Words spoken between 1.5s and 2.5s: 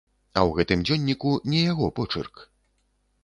не яго почырк.